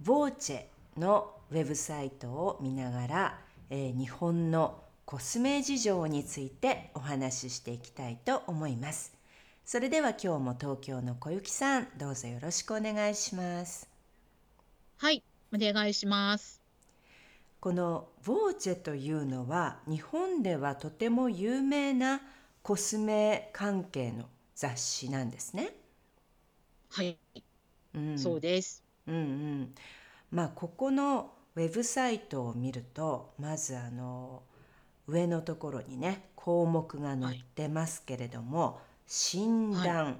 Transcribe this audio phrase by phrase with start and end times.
[0.00, 0.64] ボーチェ
[1.00, 3.38] のウェブサイトを見ながら、
[3.70, 9.14] えー、日本のコスメ事情についてお話ししていきたいと思います。
[9.64, 13.88] それでは今日も東京の小雪さん、どうぞよろしくお願いします。
[14.98, 15.22] はい、
[15.52, 16.60] お願いします。
[17.60, 22.20] このボーチェというのは日本ではとても有名な
[22.62, 25.74] コスメ関係の雑誌なんですね。
[26.90, 27.18] はい、
[27.94, 28.85] うん、そうです。
[29.06, 29.74] うんうん。
[30.30, 34.42] まあここのウェブサイトを見るとまずあの
[35.06, 38.74] 上のところにね項目が載ってますけれども、はい、
[39.06, 40.14] 診断、はい、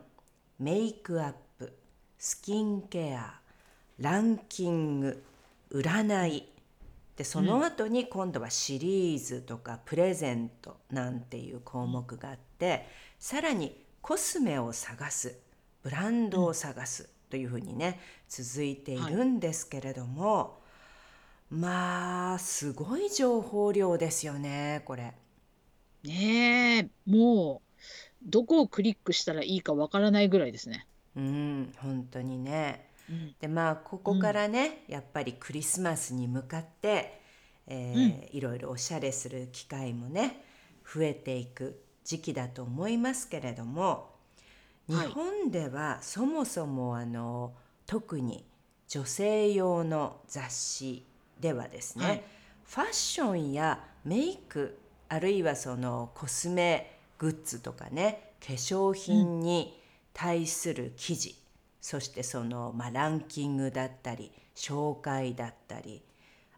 [0.60, 1.72] メイクアップ
[2.18, 3.40] スキンケア
[3.98, 5.24] ランキング
[5.70, 6.48] 占い
[7.16, 12.86] でその後に今度はシリーズとかプレゼントなんていう項目があって、
[13.18, 15.38] さらにコスメを探す
[15.82, 20.50] ブランドを探すというふうにね続いているんですけれども、は
[21.52, 25.14] い、まあすごい情報量ですよねこれ。
[26.04, 27.82] ねえもう
[28.22, 30.86] どこをクリックしたらいいかわからないぐらいですね。
[31.16, 32.91] うん本当にね。
[33.08, 37.20] うん、でまあここからね、うん、やっぱりクリスマスに向かって、
[37.66, 40.44] えー、うん、いろいろおしゃれする機会もね
[40.84, 44.16] 増えていく時期だと思いますけれども
[44.88, 47.52] 日本ではそもそもあの
[47.86, 48.44] 特に
[48.88, 51.06] 女性用の雑誌
[51.41, 52.22] ではですね、はい、
[52.64, 59.80] ファッションやメイクあるいはそのコスメグッズとかね化粧品に
[60.12, 61.36] 対する記事、うん、
[61.80, 66.02] そしてその、まあ、ランキングだったり紹介だったり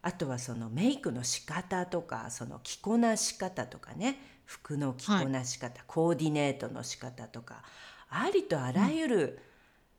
[0.01, 7.63] あとはそのメイクの仕方とかその着こなし方とかね服の着こなし方、はい、コーディネートの仕方とか
[8.09, 9.39] ありとあらゆる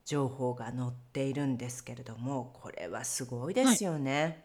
[0.04, 4.44] 情報が載っているんですけれども、これはすごいですよね。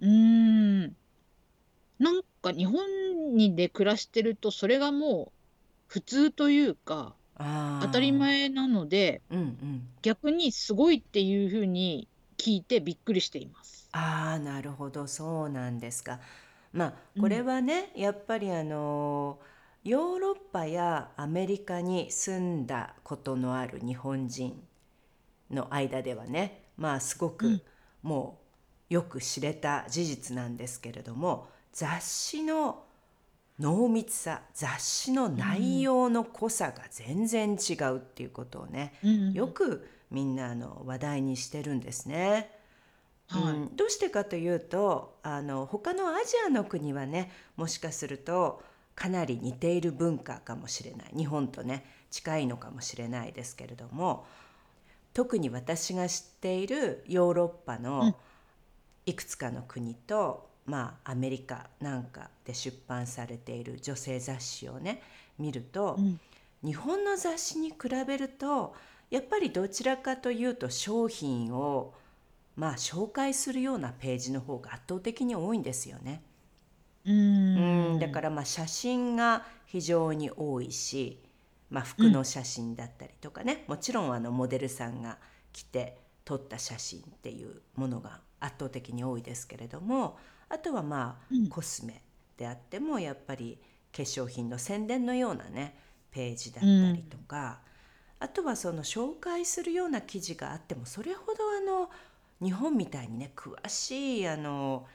[0.00, 0.96] うーん。
[1.98, 5.32] なんか日本にで暮らしてると、それがもう
[5.88, 7.14] 普通というか、
[7.80, 9.88] 当たり前なので、うんうん。
[10.02, 13.88] 逆にすごいっていう風に聞いてびっくりしています。
[13.92, 16.20] ああ、なるほど、そうなんですか。
[16.72, 24.62] まあ、これはね、やっぱりあのーヨーロッパやアメリカに住んだことのある日本人
[25.50, 27.60] の間ではねまあすごく
[28.02, 28.38] も
[28.90, 32.84] うよく知れた事実なんですけれども雑誌の
[33.58, 38.94] 濃密さ雑誌の内容の濃さが全然違うっていうことをね、
[39.34, 42.50] よくみんなあの話題にしてるんですね。
[43.28, 48.62] はい、うん、どうしてかというとあの他のアジアの国はねもしかすると
[48.94, 51.12] かなり似ている文化かもしれない。
[51.16, 54.26] 日本とね近いのかもしれないですけれども
[55.14, 58.14] 特に私が知っているヨーロッパの
[59.06, 65.02] いくつかの国と、うん、まあアメリカなんかで出版されている女性雑誌をね
[65.38, 66.20] 見ると、うん、
[66.64, 67.76] 日本の雑誌に比
[68.06, 68.74] べると
[69.10, 71.92] やっぱりどちらかというと商品を
[72.56, 76.22] まあ紹介するようなページの方が圧倒的に多いんですよね。
[77.04, 77.98] うん。
[77.98, 81.22] だからまあ写真が非常に多いし、
[81.70, 85.18] まあ、服の写真だったりとかね、もちろんあのモデルさんが
[85.52, 90.18] 来て撮った写真っていうものが圧倒的に多いですけれども
[90.48, 92.02] あとはまあ、コスメ
[92.36, 93.58] であってもやっぱり
[93.96, 95.78] 化粧品の宣伝のようなね
[96.10, 97.60] ページだったりとか、
[98.18, 101.90] あとはその紹介するような記事があってもそれほどあの
[102.42, 104.86] 日本みたいにね詳しいあの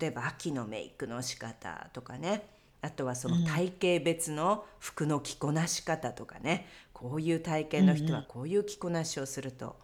[0.00, 2.48] 例えば秋のメイクの仕方とかね。
[2.80, 9.76] あとはその体型別の服の着こなし方とかね、うん、こういう体型の人はこういう着こなしをすると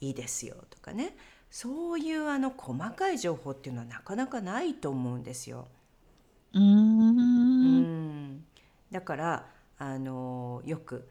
[0.00, 1.16] いいですよとかね。
[1.50, 5.66] そういうあの細かい情報っていうのはなかなかないと思うんですよ。
[6.52, 8.44] うん。
[8.92, 9.46] だから
[9.78, 11.08] あのよく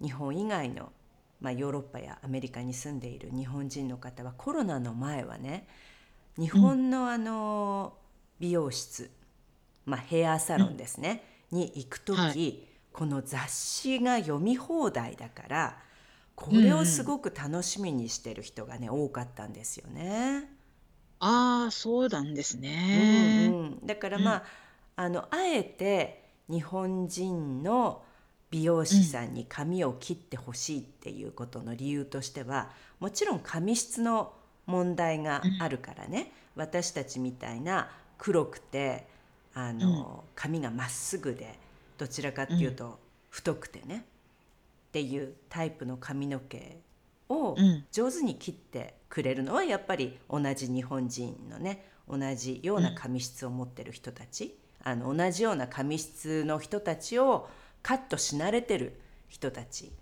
[0.00, 0.92] 日本以外の、
[1.40, 5.68] まあ、ヨーロッパやアメリカに住んでいる日本人の方はコロナの前はね
[6.38, 7.94] 日本のあの
[8.40, 9.10] 美容室
[9.84, 12.60] まあ、ヘアサロンですね、うん、に行く時、はい、
[12.92, 15.78] この雑誌が読み放題だから
[16.34, 20.48] これをすごく楽しみにしてる人がね、多かったんですよね。
[21.20, 23.48] ああ、そうなんですね。
[23.48, 24.44] うんうん、だからまあ、
[24.96, 28.02] あのあえて日本人の
[28.50, 34.32] 美容師さんに髪を切ってほしいっていうことの理由としてはもちろん髪質の
[34.66, 39.06] 問題があるからね、私たちみたいな黒くて
[39.54, 41.58] あの、髪がまっすぐで
[41.98, 42.98] どちらかっていうと
[43.30, 44.04] 太くてね、
[44.88, 46.78] っていうタイプの髪の毛
[47.28, 47.56] を
[47.90, 57.48] 上手に切ってくれるのはやっぱり同じ日本人のね同じような髪質を持ってる人たち、あの同じような髪質の人たちを
[57.82, 59.92] カットし慣れてる人たち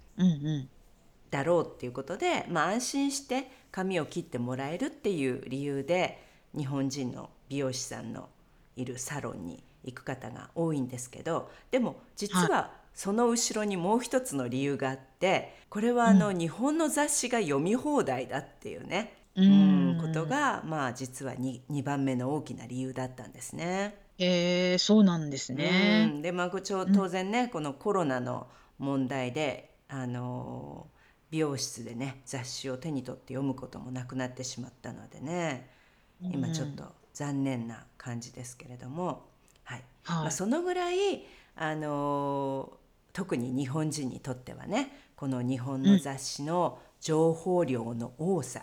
[1.30, 6.22] だろうっていうことで、まあ、安心して髪を切ってもらえるっていう理由で
[6.56, 8.28] 日本人の美容師さんの
[8.76, 23.94] いるサロンに行く方が多いんですけどでも実はその後ろにもう一つの理由があってこれはあの、日本の雑誌が読み放題だっていうね、うん、ことがまあ実は 2, 2番目の大きな理由だったんですね。
[24.18, 26.18] えー、そうなんですね。
[26.22, 30.88] でまあ当然ね、このコロナの問題であの
[31.30, 35.80] 美容室でね雑誌を手に取って読むこともなくなってしまったのでね。
[36.22, 36.84] 今ちょっと
[37.14, 39.26] 残念な感じですけれども、
[39.64, 41.24] はい、はい、まあ、そのぐらい
[41.56, 42.72] あの
[43.12, 48.62] 特に日本人にとってはねこの日本の雑誌の情報量の多さ、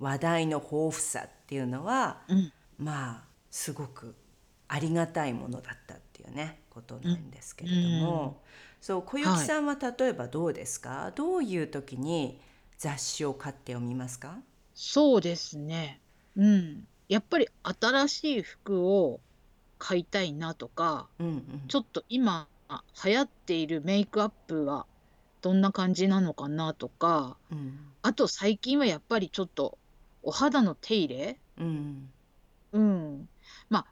[0.00, 4.14] うん、話題の豊富さっていうのは、うん、まあすごく
[4.68, 8.32] ありがたいものだったっていうねことなんですけれども、うん、
[8.80, 12.40] そう小雪さんは例えばどうですか、はい、どういう時に
[12.78, 14.38] 雑誌を買って読みますか？
[14.74, 16.00] そうですね。
[16.36, 16.86] うん。
[17.08, 19.20] やっぱり新しい服を
[19.78, 22.46] 買いたいなとか、うんうん、ちょっと今
[23.04, 24.86] 流行っているメイクアップは
[25.40, 29.78] どんな感じなのかなとか、うん、あと最近はやっぱりちょっと
[30.22, 32.10] お肌の手入れ、うん、
[32.72, 33.28] うん、
[33.70, 33.86] まあ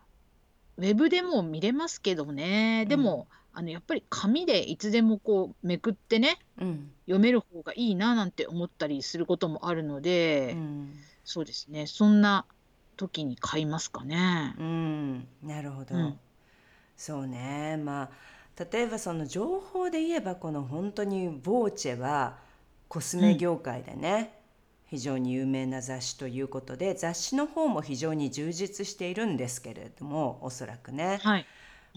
[0.76, 10.92] ウェブでも見れますけどね、でも、あのやっぱり紙でいつでもこうめくってね、うん、読める方がいいななんて思ったりすることもあるので、うん、
[11.24, 11.86] そうですね。
[11.86, 12.44] そんな
[12.98, 14.54] 時に買いますかね。
[14.58, 15.94] うん、なるほど、
[16.98, 17.78] そうね。
[17.78, 18.10] ま
[18.58, 22.36] あ例えばその情報で言えばこの本当にボーチェは
[22.88, 24.38] コスメ業界でね、
[24.88, 31.46] 非常に有名な雑誌ということで雑誌の方も非常に充実しているんですけれどもおそらくね、はい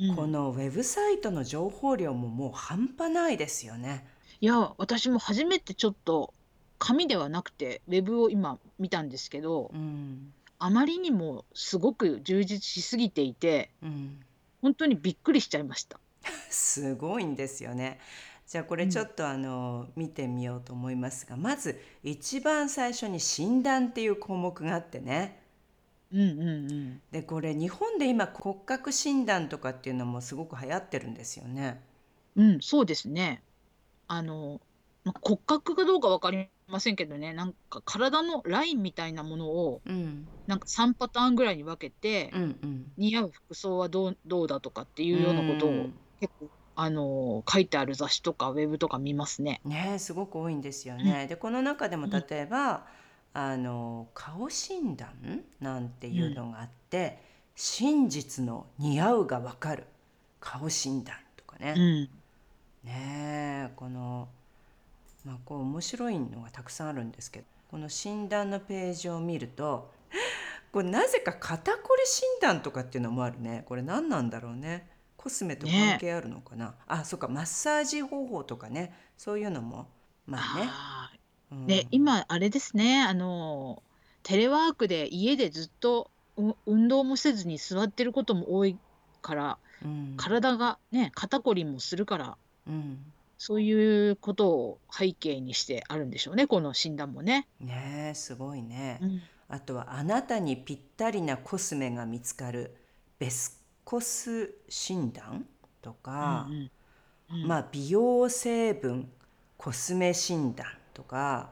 [0.01, 4.05] うん、このウェブサイトの情報量ももう半端ないですよね。
[4.41, 6.33] いや私も初めてちょっと
[6.77, 14.19] 紙ではなくてウェブを今見たんですけど、うん、あまりにもすごく充実しすぎていて、うん、
[14.61, 15.99] 本当にびっくりしちゃいました。
[16.49, 17.99] すごいんですよね。
[18.47, 25.38] じゃあこれちょっとあの、見てみようと思いますがまず一番最初に診断っていう項目があってね。
[26.11, 31.81] うんうんうん、でこれ日本で今骨格診断とかっていうのもすごく流行ってるんですよね。
[32.35, 33.43] うん、そうですね。
[34.07, 34.59] あの、
[35.03, 45.87] ま骨格かどうか分かりませんけどね、なんか体のラインみたいなものを、うん、なんか3パターンぐらいに分けて、うんうん、似合う服装はどうどうだとかっていうようなことを
[46.19, 49.61] 結構あの書いてある雑誌とかウェブとか見ますね。
[49.65, 51.23] ねすごく多いんですよね。
[51.23, 52.79] うん、でこの中でも例えば、うん、
[53.47, 57.15] あの顔診断なんていうのがあって、うん、
[57.55, 59.85] 真実の似合うがわかる
[60.41, 62.09] 顔診断とかね。
[62.83, 64.27] ねこの
[65.23, 69.91] まあこう面白いのがたくさんあるんですけどこの診断のページを見ると
[70.71, 74.89] これなぜか肩こり診断とかっていうのもあるねこれ何なんだろうね。
[75.15, 79.89] コスメと関係あるのかな、あそっかマッサージ方法とかねそういうのも
[80.25, 80.69] まあね。
[80.71, 81.11] あ
[81.51, 83.01] うん、で今あれですね。
[83.01, 83.81] あの
[84.23, 86.11] テレワークで家でずっと
[86.65, 88.77] 運動もせずに座ってることも多い
[89.21, 92.37] から、うん、体がね肩こりもするから、
[92.67, 92.99] うん、
[93.37, 97.47] そういうことを背景にしてあるんでしょうねこの診断もね。
[97.59, 98.99] ねすごいね。
[99.01, 102.75] うん、あとはあなたにぴったりなコスメが見つかる
[103.17, 105.45] ベスコス診断
[105.81, 106.71] とか、うんうん
[107.41, 109.09] うん、まあ、美容成分
[109.57, 110.67] コスメ診断
[110.99, 111.49] とか、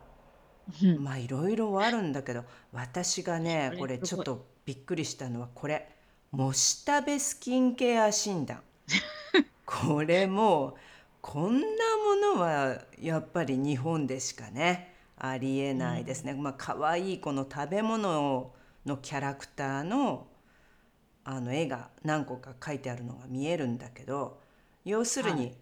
[0.83, 5.87] うん、まあいろいろあるんだけど私がねこれちょっとびっくりしたのはこれ
[6.31, 8.61] もしたべスキンケア診断。
[9.65, 10.75] これも
[11.21, 11.61] こんな
[12.29, 16.33] ものはやっぱり日本でしかねありえないですね。
[16.33, 18.51] うん、まあ可愛いこの食べ物
[18.85, 20.27] のキャラクターの
[21.23, 24.39] あの絵が何個か書いてあるのが見えるんだけど
[24.85, 25.55] 要するに、はい、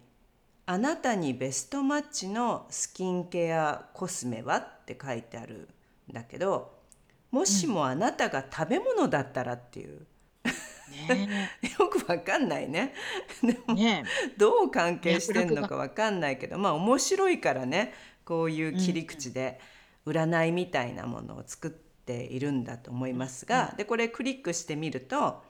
[0.68, 5.68] あなたにベストマッチのスキンケアコスメは?」って書いてある
[6.10, 6.76] んだけど
[7.30, 10.06] もしもあなたが食べ物だったらっていう。
[11.08, 12.94] ね、 よくわかんないね。
[13.42, 14.04] でも、ね、
[14.36, 17.92] どう関係してんのかわかんないけどまあ面白いからね
[18.24, 19.60] こういう切り口で
[20.06, 25.42] 占いみたいなものを作っているんだと思いますが、でこれクリックしてみると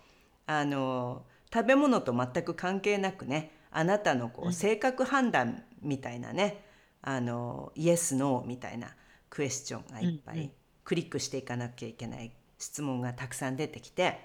[0.47, 6.65] あの食べ物と全く関係なくねあなたのこう性格判断みたいなね
[7.03, 8.89] あのイエス・ノーみたいな
[9.31, 10.51] クエスチョンがいっぱい
[10.85, 14.19] クリックしていかなきゃいけない質問がたくさん出てきて、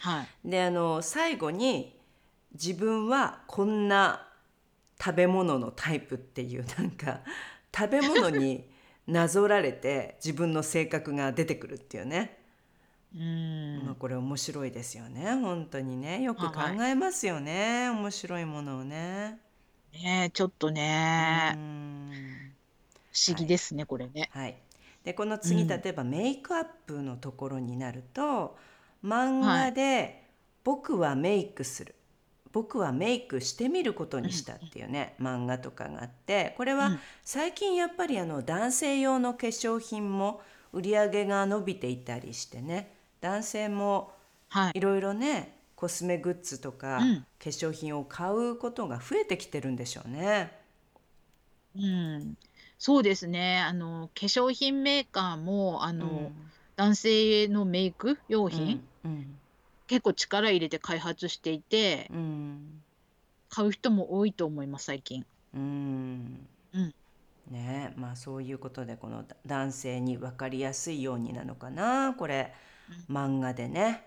[0.00, 1.98] はい、であの最後に
[2.52, 4.28] 自分はこんな
[5.02, 7.20] 食べ物のタイプっていうなんか
[7.76, 8.68] 食べ物に
[9.06, 12.43] なぞられて自分の性格が出てくるっていうね。
[13.14, 13.82] うん。
[13.84, 15.34] まあ、これ面白いですよね。
[15.36, 16.22] 本当にね。
[16.22, 19.38] よく考えますよね、面白いものをね。
[19.92, 21.56] ねちょっとね。
[23.12, 24.28] 不思議ですね、これね。
[24.32, 24.56] はい、
[25.04, 28.56] でこの次例えばメイクアップのところになると
[29.04, 30.24] 漫画で
[30.64, 31.94] 「僕はメイクする」
[32.52, 36.92] 僕はメイクしてみることにしたっていうね、漫画とかがあってこれは
[37.24, 40.40] 最近やっぱりあの男性用の化粧品も
[40.72, 42.93] 売り上げが伸びていたりしてね
[43.24, 44.12] 男性も
[44.74, 46.98] いろいろね、コスメグッズとか、
[47.42, 50.52] 化粧品を買うことが増えてきてるんでしょうね。
[51.74, 52.36] うん、
[52.78, 53.60] そうですね。
[53.60, 56.32] あの、化粧品メーカーも、あうの、ん、
[56.76, 59.38] 男性のメイク用品、うん、
[59.86, 62.82] 結構力入れて開発していて、うん、
[63.48, 65.24] 買う人も多いと思います、最近。
[65.54, 66.94] うん、うん。
[67.50, 72.52] ね、まあそういうことでこの男性に分かりやすいようになのかな、これ。
[73.10, 74.04] 漫画でね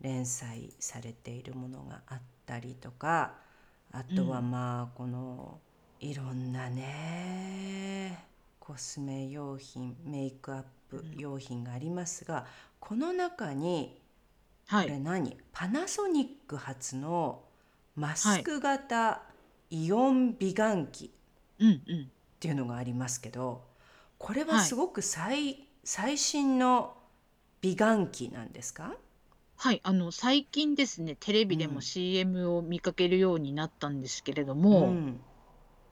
[0.00, 3.32] 連載されているものがあったりとか
[3.92, 5.58] あとはまあこの
[6.00, 8.24] いろんなね
[8.58, 12.46] コスメ用品メイクアップ用品がありますが
[12.78, 14.00] この中に
[14.70, 17.42] これ何、パナソニック発の
[17.96, 19.20] マスク型
[19.68, 21.10] イオン美顔器
[21.60, 21.78] っ
[22.38, 23.64] ていうのがありますけど
[24.16, 26.94] これはすごく最,、最新の
[27.62, 28.96] 美顔器なんですか？
[29.56, 35.20] はい、あの、最近ですね、テレビでも CM を見かけるようになったんですけれどうも、ん。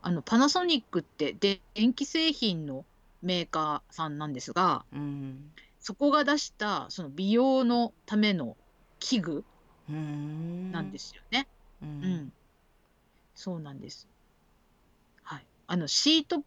[0.00, 1.34] あの、パナソニックって
[1.74, 2.86] 電気製品の
[3.22, 5.50] メーカーさんなんですが、うん。
[5.80, 8.56] そこが出したその美容のための
[9.00, 9.46] 器具
[10.72, 11.48] なんですよね。
[11.82, 12.32] ううん。
[13.34, 14.08] そうなんです。
[15.22, 15.46] はい。
[15.66, 16.42] あの、シート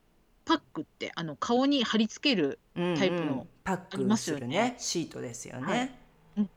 [0.51, 4.75] パックって、あの、顔に貼り付けるタイプのパックするね。
[4.77, 5.95] シートですよね、
[6.35, 6.49] はい、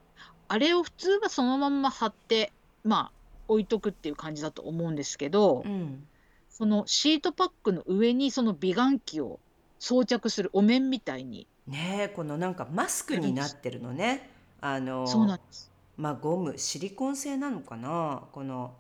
[0.48, 3.12] あれを普通はそのまんま貼ってまあ
[3.46, 6.04] 置いとくっていう感じだと思うんですけど、うん、
[6.50, 9.38] そのシートパックの上にその美顔器を
[9.78, 14.30] 装着するお面みたいにねこのなんかマスクになってるのね。
[14.60, 15.70] あのそうなんです。
[15.96, 18.22] まあゴムシリコン製なのかな？
[18.32, 18.72] この、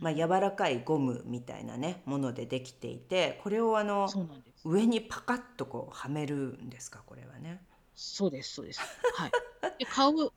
[0.00, 4.08] まあ、柔らかいゴムみたいなねものでできていてこれをあの
[4.64, 7.62] 上にパカッとこうはめるんですかこれはね。
[7.94, 8.80] そうですそうです。
[9.14, 9.30] はい。
[9.78, 10.32] で顔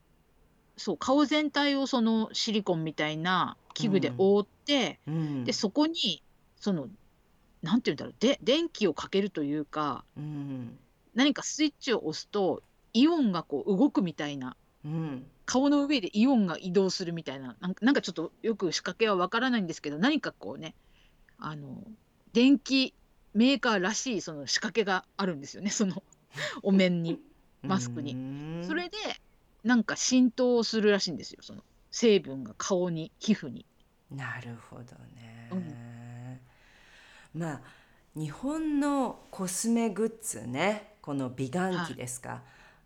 [0.78, 6.22] そう顔全体をそのシリコンみたいな器具で覆って、うん、でそこに
[6.58, 6.88] その
[7.62, 10.78] なんて言うんだろうで電気をかけるというか、うん、
[11.14, 12.62] 何かスイッチを押すと
[12.94, 17.58] イオンがこう動くみたいな、うん、顔の上でイオンが移動するみたいな。
[17.82, 20.76] なんかちょっとよく仕掛けはわからないんですけど何かこうね
[21.40, 21.84] あの
[22.34, 22.94] 電気
[23.34, 26.04] メーカーらしいその仕掛けがあるんですよねその
[26.62, 27.20] お面に
[27.64, 28.64] マスクに。
[28.64, 28.98] それで
[29.64, 33.66] なんか浸透するらしいんですよその成分が顔に皮膚に。
[34.12, 34.84] なるほど
[35.16, 35.50] ね。
[37.34, 37.62] うん、まあ
[38.16, 42.42] 日本のコスメグッズねこの美顔器ですか、はい、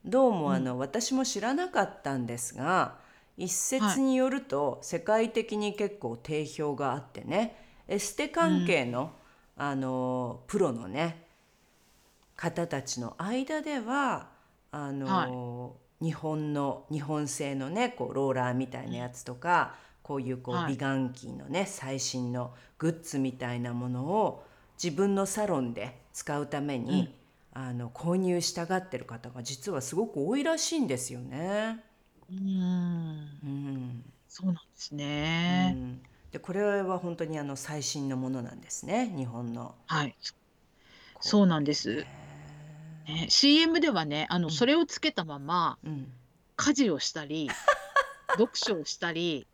[0.05, 2.95] どうもあの、うん、私も知らなかったんですが
[3.37, 7.55] 一説によると、世界的に結構定評があってね
[7.87, 9.13] エステ関係の
[9.55, 11.25] あのプロのね
[12.35, 14.27] 方たちの間では
[14.71, 24.43] あの、日本の日本製のねこうローラーみたいなやつとか、こういうこう美顔器のね最新のグッズみたいなものを
[24.81, 27.13] 自分のサロンで使うために、
[27.51, 31.83] あの購入したがってる方が実はすごく多いらしいんですよね。
[32.29, 35.73] うん、うん、そうなんですね。
[35.75, 36.01] うん
[36.31, 39.73] でこれは本当にあの最新のものなんですね日本の。
[39.87, 40.15] はい。
[41.21, 42.05] そうなんです。
[43.07, 46.13] ね、CM ではね、あの、それをつけたまま、うん。
[46.55, 47.49] 家事をしたり、
[48.37, 49.47] 読書をしたり、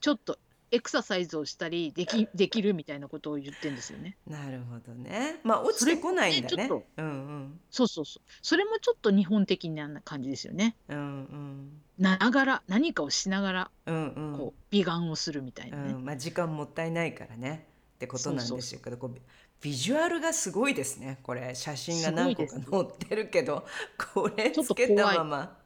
[0.00, 0.38] ちょっと
[0.74, 4.16] エクササイズをしたりできできるみたいなことを言ってんですよね。
[4.26, 5.38] なるほどね。
[5.44, 6.68] まあ落ちてこないんだね。
[6.96, 7.60] うんうん。
[7.70, 8.22] そうそうそう。
[8.42, 10.74] それもちょっと日本的な感じですよね。
[10.88, 11.82] うんうん。
[11.98, 14.36] ながら何かをしながらうんうん。
[14.36, 15.92] こう美顔をするみたいなね。
[15.92, 19.16] うん、まあ時間もったいないからねってことなんでしょうけどこう
[19.60, 23.64] ビジュアルがすごいですねこれ写真が何個か載ってるけど
[24.12, 25.64] これつけたまま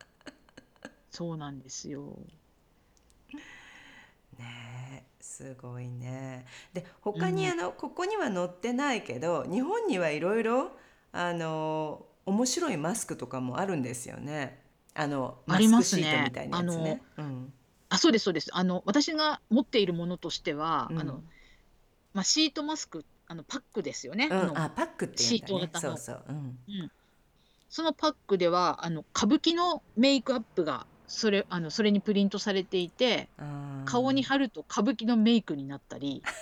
[1.10, 2.16] そうなんですよ。
[4.38, 4.67] ねえ
[5.38, 6.46] すごいね。
[6.72, 10.72] で他にあの、ここには載ってないけど日本にはいろいろ
[11.12, 14.60] あの面白いマスクとかもあるんですよね。
[14.94, 16.02] あのマスクますね。
[16.02, 17.02] シートみたいなやつね。
[17.18, 17.52] うん。
[17.88, 18.50] あ、そうですそうです。
[18.52, 20.98] あの私が持っているものとしては、うん。
[20.98, 21.22] あの
[22.14, 24.28] まあシートマスクあのパックですよね。
[24.32, 24.58] うん。
[24.58, 25.96] あパックっていうんだシートね型の。
[25.98, 26.38] そうそう、うん、う
[26.84, 26.90] ん、
[27.70, 33.28] そのパックではあの歌舞伎のメイクアップがそれあのそれにプリントされていて
[33.86, 36.22] 顔に貼ると歌舞伎のメイクになったり。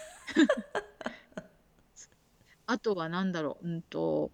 [2.66, 4.30] あとは何だろう、うんと、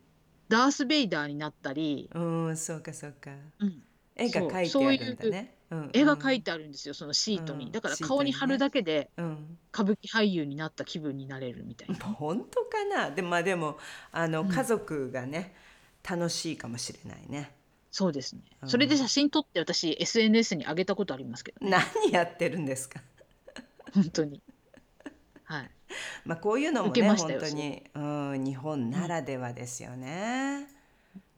[0.49, 2.21] ダース・ベイダーになったり、う
[2.51, 3.31] んそうかそうか。
[3.59, 3.83] うん、
[4.17, 5.55] 絵が描いてあるんだね。
[5.71, 7.73] うん絵が描いて、てあるんですよそのシートに、うん。
[7.73, 11.97] だから顔に貼るだけでうん、歌舞伎俳優になった気分になれるみたいな。
[11.97, 13.11] 本当かな。
[13.11, 13.79] でまあでも
[14.13, 14.49] あのうん。
[14.49, 15.55] 家族がね、
[16.09, 17.53] 楽しいかもしれないね。
[17.93, 18.43] そうですね。
[18.63, 21.77] うんそれで写真撮って私 SNS に上げたことありますけどね。
[22.03, 23.01] 何やってるんですか？
[23.95, 24.43] 本当に。
[25.45, 25.71] はい。
[26.25, 28.01] まあこういうのも受けねましたよ本当に、う
[28.39, 30.67] ん、日本ならではですよね。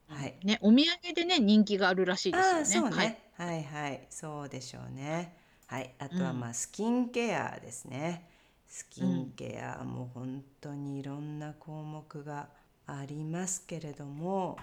[0.08, 0.34] はい。
[0.44, 2.58] ね、お土産でね人気があるらしいですよね。
[2.58, 3.08] ああそうはい。
[3.08, 8.28] ね、はい、はいそうでしょうねはいあとはうんまあスキンケアですね、
[8.68, 12.48] スキンケアも本当にいろんな項目が
[12.86, 14.56] ありますけれども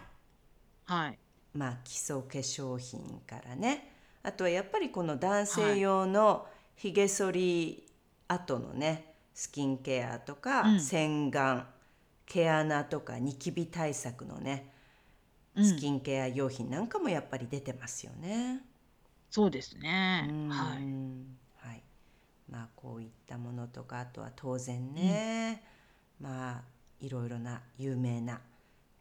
[0.86, 1.20] はい。
[1.54, 3.94] まあ基礎化粧品からね
[4.24, 7.88] あとはやっぱりこの男性用のひげ剃り
[8.28, 11.64] 後のねスキンケアとか、うん洗顔
[12.26, 14.72] 毛穴とかニキビ対策のね
[15.56, 18.62] うんスキンケア用品なんかもやっぱり出てますよね。
[19.30, 20.28] そうですね。
[20.30, 21.68] うんはい。
[21.68, 21.84] はい。
[22.50, 25.64] まあこういったものとかあとは当然ね、
[26.22, 26.62] まあ
[27.02, 28.42] いろいろな有名な化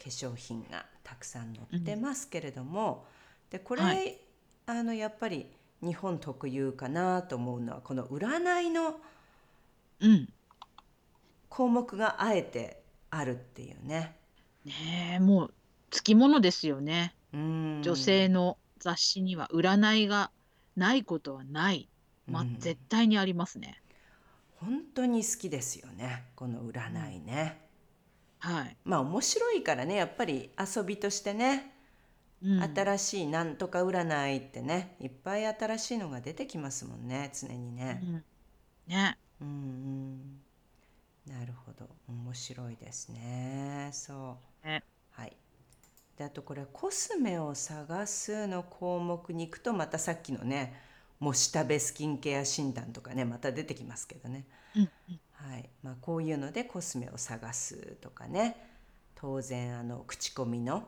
[0.09, 3.07] 粧品がたくさん載ってますけれども、
[3.51, 4.19] でこれ、はい
[4.67, 5.47] あのやっぱり
[5.83, 9.01] 日本特有かなと思うのはこの占いの
[10.01, 10.29] うん。
[11.49, 14.17] 項目があえてあるっていうね。
[14.65, 15.55] ねえもう
[15.91, 17.15] つきものですよね。
[17.33, 20.31] うん女性の雑誌には占いが
[20.77, 21.89] ないことはない。
[22.27, 23.83] まあ、うん絶対にありますね。
[24.61, 27.70] 本当に好きですよねこの占いね。
[28.41, 28.77] はい。
[28.85, 31.73] まあ面白いからねやっぱり遊びとしてね、
[32.43, 38.01] うん、新しいなんとか占いってねいっぱい新しいのが出てきますもんね常にね。
[38.03, 38.25] うん
[38.89, 39.19] ね。
[39.41, 40.41] うんうん
[41.27, 44.67] なるほど面白いですねそう。
[44.67, 45.37] ねはい。
[46.17, 50.75] であとこれコスメを探すの項目に行くとまたさっきのね
[51.19, 54.47] もう下べスキンケア診断とかねまた出てきますけどね。
[54.77, 55.69] うんうんはい。
[55.83, 58.57] まあ、こういうのでコスメを探すとかね。
[59.15, 60.87] 当然あの口コミの。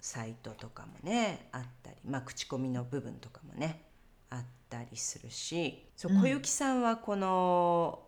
[0.00, 3.82] サイトとかもねあったり、まあ、口コミの部分とかもね
[4.30, 5.86] あったりするし。
[5.94, 6.22] そううん。
[6.22, 8.00] 小雪さんはこの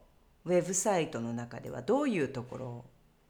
[0.46, 2.84] ウェブサイトの中ではどういうところを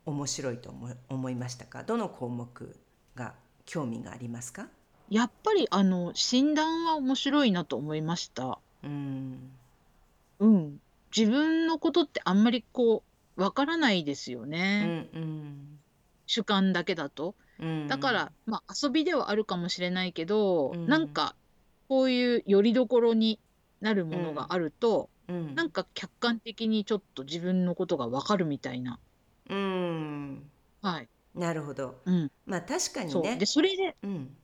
[0.06, 1.82] 面白いと思い思いましたか？
[1.82, 2.76] どの項目
[3.16, 3.34] が
[3.66, 4.68] 興味がありますか？
[5.10, 8.60] やっぱりあの診断は面白いなと思いました。
[8.84, 9.50] うん。
[10.38, 10.80] うん。
[11.16, 13.05] 自分のことってあんまりこ
[13.37, 14.85] うわからないですようね。
[14.85, 15.79] んうん
[16.27, 17.35] 主観だけだと。
[17.61, 21.35] うんだから、まあ遊びではあるかもしれないけど、うんなんか
[21.88, 23.38] こういう拠り所に
[23.81, 28.98] なるものがあると、うんなんか客観的にちょっと自分のことがわかるみたいな。
[29.51, 31.09] うんはい。
[31.35, 32.31] なるほどうん。
[32.46, 33.22] まあ確かにそう。
[33.22, 34.37] ねで、それで、うん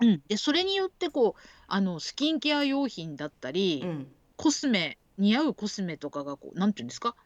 [0.00, 0.22] うん。
[0.28, 7.16] で、それによってこう、あの、スキンケア用品だったり、うんコスメ、似合うコスメとかがこう、なんていうんですか、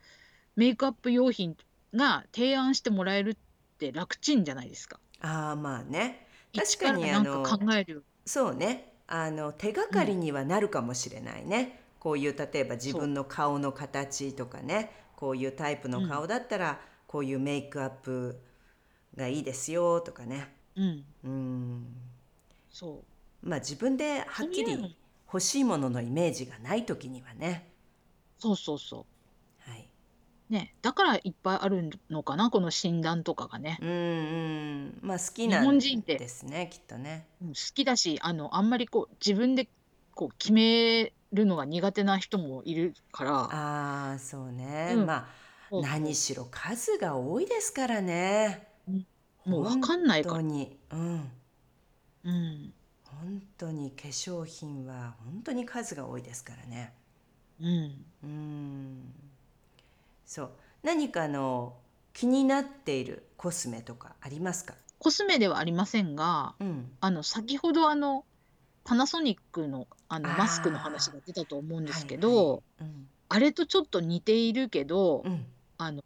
[0.57, 1.57] メイクアップ用品
[1.94, 3.37] が提案してもらえるっ
[3.79, 5.00] て楽ちんじゃないですか。
[5.20, 6.26] ああまあね。
[6.55, 8.05] 確一かにあの考える。
[8.26, 8.92] そうね。
[9.07, 14.92] あの手がかりにはなるかもしれないね、こういう例えば自分の顔の形とかね。
[15.16, 18.40] こういうタイプの顔だったら、こういうメイクアップ
[19.16, 20.55] がいいですよとかね。
[20.76, 21.05] うん。
[21.24, 21.87] うん。
[22.70, 23.20] そう。
[23.42, 27.69] まあ自分ではっきり欲しいもののイメージがない時にはね
[28.40, 29.07] そうそうそ
[29.61, 29.87] はい、
[30.50, 30.53] う。
[30.53, 30.74] ね。
[30.83, 33.79] だからいっぱいあるのかな、この診断とかがね。
[33.81, 37.26] うんうんまあ好き日なん本人ってですねきっとね。
[37.42, 39.68] うん好きだし、あの、あんまりこう、自分で
[40.14, 43.33] こう決めるのが苦手な人もいるから。
[43.33, 44.94] ああ、そうね。
[44.96, 45.29] うん、ま
[45.70, 48.68] あ、何しろ数が多いですからね。
[49.44, 50.79] もうわかんないか当に。
[50.90, 51.31] うん。
[52.24, 52.74] うん。
[53.05, 56.92] 本当に化粧品は本当に数が多いですからね。
[57.61, 58.05] うん。
[58.25, 59.14] うん。
[60.27, 60.51] そう。
[60.83, 61.75] 何かの
[62.12, 64.75] 気になっているコスメとかありますか？
[64.99, 66.90] コスメではありませんが、うん。
[67.01, 68.25] あの先ほどあの
[68.85, 72.35] パナソニックのあのマスクの話が出たと思うんですけはいはい。
[72.35, 73.09] ど、うん。
[73.29, 75.46] あれとちょっと似ているけど、うん。
[75.79, 76.03] あの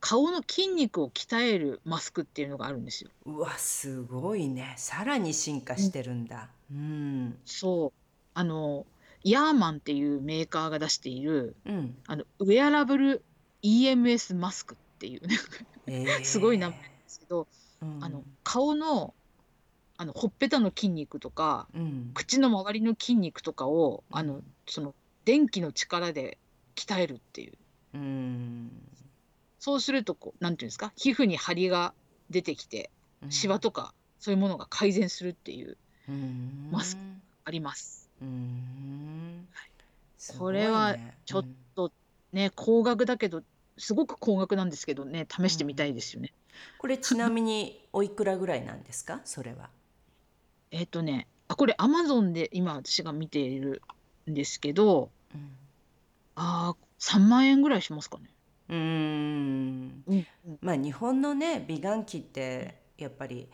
[0.00, 3.10] 顔の筋肉を鍛えるマスクっていうのがあるんですよ。
[3.24, 4.74] うわ、すごいね。
[4.76, 6.48] さらに進化してるんだ。
[6.70, 7.38] うん。
[7.44, 7.92] そう。
[8.34, 8.86] あの、
[9.22, 11.96] ヤーマンっていうメーカーが出している、うん。
[12.06, 13.24] あの、ウェアラブル
[13.62, 17.48] EMS マスクっていうね、すごい名前なんですけど、
[18.00, 19.14] あの、顔の、
[19.96, 22.10] あの、ほっぺたの筋肉とか、うん。
[22.14, 26.38] 口の周りの筋肉とかを、あの、その、電気の力で
[26.74, 27.52] 鍛えるっていう。
[27.94, 28.70] うん。
[29.58, 31.94] そうするとこう、なんていうんですか、皮膚に張りが
[32.30, 32.90] 出てきて、
[33.30, 35.76] シワとかそういうものが改善するっていう
[36.70, 37.02] マスク
[37.44, 38.05] あります。
[38.22, 39.46] うん。
[40.38, 41.92] これはちょっと
[42.32, 43.42] ね、高額だけど、
[43.78, 46.32] すごく高額なんですけどね、試してみたいですよね。
[46.78, 49.20] これちなみにおいくらぐらいなんですか？
[49.24, 49.70] それは。
[50.70, 53.82] えっとね、あ、これアマゾンで今私が見ている
[54.28, 55.50] んですけど、うん。
[56.34, 58.30] ああ、3万円ぐらいしますかね。
[58.68, 60.04] うーん。
[60.06, 60.26] うん
[60.60, 63.48] まあ日本のね美顔器ってやっぱり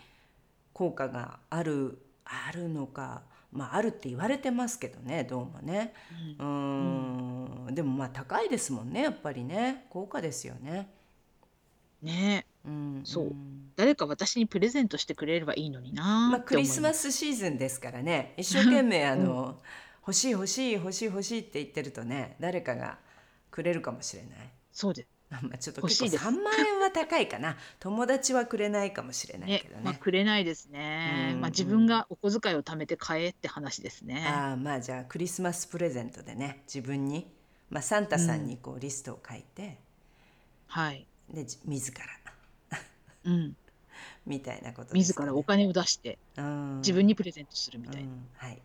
[0.75, 3.23] 効果があるあるのか
[3.53, 5.93] まああるって言われてますけどねどうもね。
[6.39, 7.75] うーん。
[7.75, 9.87] でもまあ高いですもんねやっぱりね。
[9.91, 10.89] 高価ですよね。
[12.03, 12.47] ね。
[12.65, 13.03] うん。
[13.05, 13.33] そう。
[13.77, 18.35] 誰か私にプレゼントしてくれればいいのになまあクリスマスシーズンですからね。
[18.37, 19.61] 一生懸命あの、
[20.01, 22.99] 欲しい欲しい欲しい欲しいって言ってるとね誰かが
[23.51, 24.51] くれるかもしれない。
[24.73, 25.12] そうです。
[25.41, 27.57] まあちょっと結構3万円は高いかな。
[27.81, 29.83] 友達はくれないかもしれないけどね。
[29.83, 34.27] まあ、くれないですね、まあ、自分がお小遣いを貯めて買えって話ですね。
[34.27, 36.63] ああまあじゃあクリスマスプレゼントでね。
[36.67, 37.31] 自分に、
[37.71, 39.79] まあ、サンタさんにこうリストを書いて、
[40.67, 41.07] はい。
[41.33, 42.81] で自ら。
[43.25, 43.57] うん。
[44.27, 46.19] みたいなことです自らお金を出して
[46.79, 48.29] 自分にプレゼントするみたいな、うん。
[48.35, 48.63] はい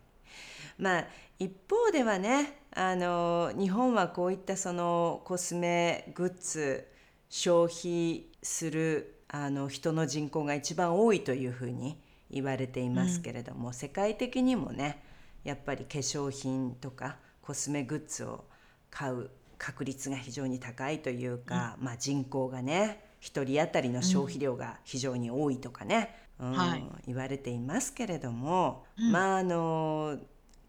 [0.77, 1.07] まあ
[1.39, 6.87] 一方ではねあの日本はこういったそのコスメグッズ
[7.29, 15.03] 消費するあの人の人口が一番多いというふうに言われていますけれども、うん、世界的にもね
[15.43, 18.45] やっぱり化粧品とかコスメグッズを
[18.89, 30.17] 買う確率が非常に高いというか、うん、まあ、人口がね1人当たりの消費量が非常に多いとかね、うん、はい、言われていますけれども、まああの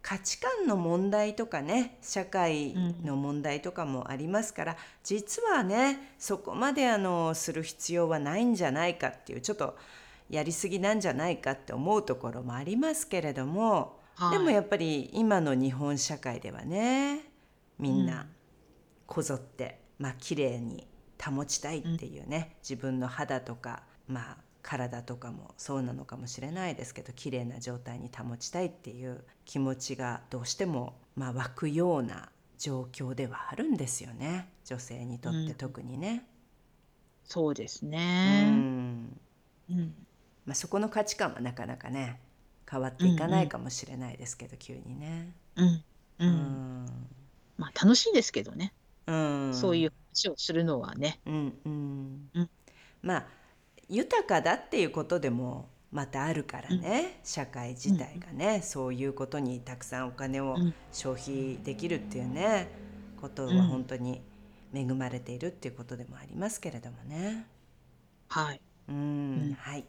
[0.03, 9.77] 価値観の問題とかね社会の問題とかもありますから、うん、実はねそこまであのする必要はないんじゃないかっていうちょっと
[10.31, 17.25] やりすぎなんじゃないかって思うところもありますけれども、はい、でもやっぱり今の日本社会ではね
[17.79, 18.27] みんな
[19.07, 20.87] こぞって、うん、まあ綺麗に
[21.23, 24.37] 保ちたいっていうね、自分の肌とかまあ
[24.69, 32.29] 体とかもそうなのかもしれないですけど綺麗な状態に保ちたいっていう気持ちがどうしても、まあ、湧くような
[32.59, 34.51] 状況ではあるんですよね。
[34.67, 36.11] 女性にとって特にね。
[36.11, 36.21] うん、
[37.25, 39.21] そうですね、うん。
[39.71, 39.95] うん。
[40.45, 42.21] まあ、そこの価値観はなかなかね
[42.71, 45.33] 変わっていかないかもしれないですけど、うんうん、急にね。
[45.57, 45.85] うん、
[46.19, 46.87] うん、うん、
[47.57, 48.75] まあ楽しいですけどね、
[49.07, 51.21] うん、そういう話をするのはね。
[51.25, 52.31] うんうん。
[52.35, 52.51] うん、
[53.01, 53.38] まあ
[53.89, 60.57] 豊かだっていうことでもまたあるからね、うん、社会自体がね、うん、そういうことにたくさんお金を
[60.93, 62.71] 消費できるっていうね、
[63.21, 64.21] ことは本当に
[64.75, 67.47] 恵まれているっていうことでもありますけれどもね。
[68.29, 68.61] はい。
[68.89, 69.85] うん、はい。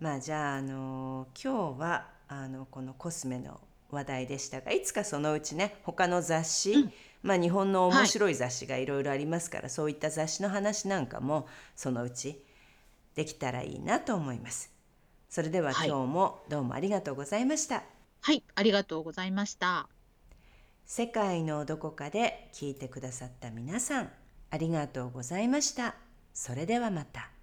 [0.00, 12.44] まあじゃああの今日はあのこのコスメの話題でしたがいつかそのうちね他の雑誌、うん、まあ日本の面白い雑誌がいろいろありますから、はい、そういった雑誌の話なんかもそのうち
[13.18, 14.72] できたらいいなと思います。
[15.28, 17.82] それでは今日もどうもありがとうございました。
[18.20, 19.88] はい、ありがとうございました。
[20.86, 24.12] 世界のどこかで聞いてくださった皆さん、
[24.50, 25.96] ありがとうございました。
[26.32, 27.37] それではまた。